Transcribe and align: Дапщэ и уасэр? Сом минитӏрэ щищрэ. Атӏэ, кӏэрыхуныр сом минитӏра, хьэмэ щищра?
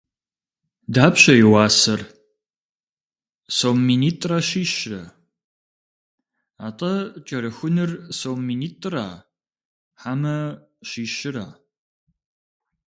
Дапщэ 0.93 1.33
и 1.41 1.45
уасэр? 1.51 2.01
Сом 3.57 3.77
минитӏрэ 3.87 4.39
щищрэ. 4.49 5.01
Атӏэ, 6.67 6.93
кӏэрыхуныр 7.27 7.91
сом 8.17 8.39
минитӏра, 8.47 9.07
хьэмэ 10.01 10.37
щищра? 10.89 11.45